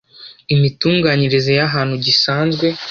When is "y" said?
1.59-1.61